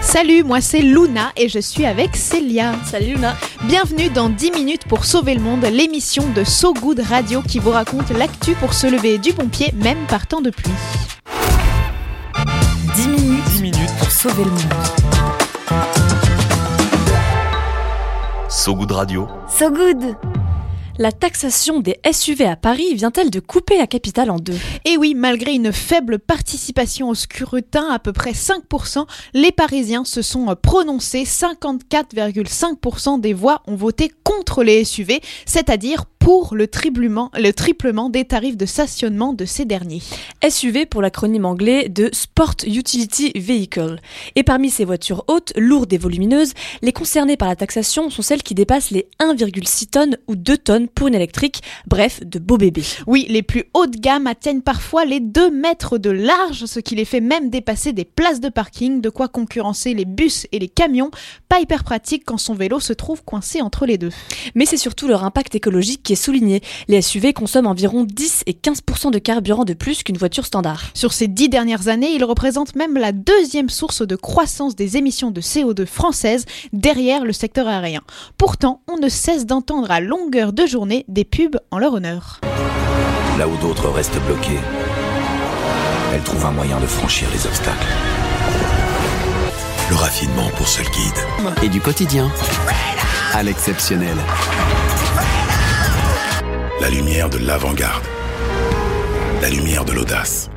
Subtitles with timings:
[0.00, 2.72] Salut, moi c'est Luna et je suis avec Célia.
[2.84, 3.36] Salut Luna.
[3.64, 7.70] Bienvenue dans 10 minutes pour sauver le monde, l'émission de So Good Radio qui vous
[7.70, 10.72] raconte l'actu pour se lever du pompier même par temps de pluie.
[12.94, 14.74] 10 minutes, 10 minutes pour sauver le monde.
[18.48, 19.28] So Good Radio.
[19.48, 20.16] So Good
[20.98, 24.58] la taxation des SUV à Paris vient-elle de couper la capitale en deux?
[24.84, 30.22] Et oui, malgré une faible participation au scrutin, à peu près 5%, les Parisiens se
[30.22, 31.24] sont prononcés.
[31.24, 38.26] 54,5% des voix ont voté contre les SUV, c'est-à-dire pour le triplement, le triplement des
[38.26, 40.02] tarifs de stationnement de ces derniers.
[40.46, 43.98] SUV pour l'acronyme anglais de Sport Utility Vehicle.
[44.36, 48.42] Et parmi ces voitures hautes, lourdes et volumineuses, les concernées par la taxation sont celles
[48.42, 52.84] qui dépassent les 1,6 tonnes ou 2 tonnes pour une électrique, bref, de beaux bébés.
[53.06, 56.94] Oui, les plus haut de gamme atteignent parfois les 2 mètres de large, ce qui
[56.94, 60.68] les fait même dépasser des places de parking, de quoi concurrencer les bus et les
[60.68, 61.10] camions,
[61.48, 64.12] pas hyper pratique quand son vélo se trouve coincé entre les deux.
[64.54, 66.60] Mais c'est surtout leur impact écologique qui est souligné.
[66.88, 70.82] Les SUV consomment environ 10 et 15% de carburant de plus qu'une voiture standard.
[70.92, 75.30] Sur ces dix dernières années, ils représentent même la deuxième source de croissance des émissions
[75.30, 78.02] de CO2 françaises derrière le secteur aérien.
[78.36, 82.40] Pourtant, on ne cesse d'entendre à longueur de journée des pubs en leur honneur.
[83.38, 84.58] Là où d'autres restent bloqués,
[86.12, 87.86] elle trouve un moyen de franchir les obstacles.
[89.90, 91.62] Le raffinement pour seul guide.
[91.62, 92.30] Et du quotidien
[93.32, 94.16] à l'exceptionnel.
[96.80, 98.04] La lumière de l'avant-garde.
[99.42, 100.48] La lumière de l'audace.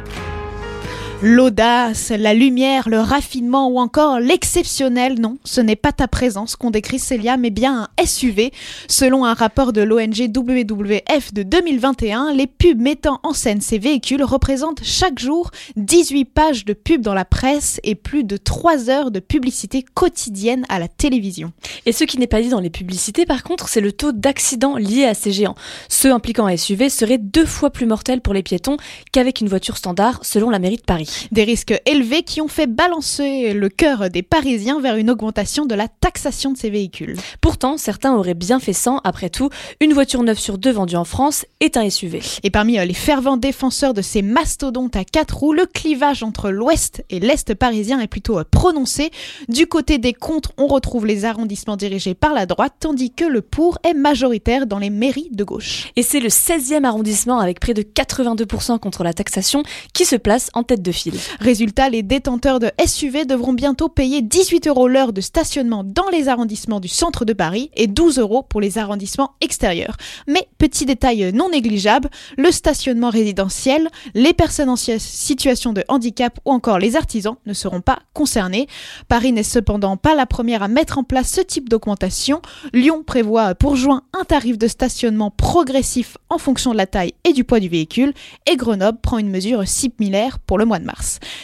[1.23, 6.71] L'audace, la lumière, le raffinement ou encore l'exceptionnel, non, ce n'est pas ta présence qu'on
[6.71, 8.51] décrit Célia, mais bien un SUV.
[8.87, 14.23] Selon un rapport de l'ONG WWF de 2021, les pubs mettant en scène ces véhicules
[14.23, 19.11] représentent chaque jour 18 pages de pubs dans la presse et plus de 3 heures
[19.11, 21.53] de publicité quotidienne à la télévision.
[21.85, 24.75] Et ce qui n'est pas dit dans les publicités, par contre, c'est le taux d'accidents
[24.75, 25.55] liés à ces géants.
[25.87, 28.77] Ceux impliquant un SUV seraient deux fois plus mortels pour les piétons
[29.11, 31.10] qu'avec une voiture standard, selon la mairie de Paris.
[31.31, 35.75] Des risques élevés qui ont fait balancer le cœur des Parisiens vers une augmentation de
[35.75, 37.17] la taxation de ces véhicules.
[37.41, 38.99] Pourtant, certains auraient bien fait sans.
[39.03, 39.49] Après tout,
[39.79, 42.21] une voiture neuve sur deux vendue en France est un SUV.
[42.43, 46.49] Et parmi euh, les fervents défenseurs de ces mastodontes à quatre roues, le clivage entre
[46.49, 49.11] l'ouest et l'est parisien est plutôt euh, prononcé.
[49.49, 53.41] Du côté des contre, on retrouve les arrondissements dirigés par la droite, tandis que le
[53.41, 55.91] pour est majoritaire dans les mairies de gauche.
[55.95, 60.49] Et c'est le 16e arrondissement avec près de 82% contre la taxation qui se place
[60.53, 61.00] en tête de file.
[61.39, 66.27] Résultat, les détenteurs de SUV devront bientôt payer 18 euros l'heure de stationnement dans les
[66.27, 69.97] arrondissements du centre de Paris et 12 euros pour les arrondissements extérieurs.
[70.27, 76.51] Mais petit détail non négligeable, le stationnement résidentiel, les personnes en situation de handicap ou
[76.51, 78.67] encore les artisans ne seront pas concernés.
[79.07, 82.41] Paris n'est cependant pas la première à mettre en place ce type d'augmentation.
[82.73, 87.33] Lyon prévoit pour juin un tarif de stationnement progressif en fonction de la taille et
[87.33, 88.13] du poids du véhicule
[88.45, 90.90] et Grenoble prend une mesure similaire pour le mois de mars.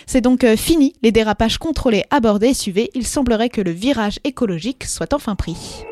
[0.06, 2.90] C'est donc euh, fini les dérapages contrôlés à bord des SUV.
[2.94, 5.84] Il semblerait que le virage écologique soit enfin pris.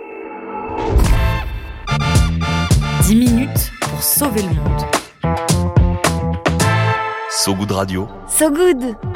[3.03, 5.35] 10 minutes pour sauver le monde.
[7.29, 8.07] So Good Radio.
[8.27, 9.14] So Good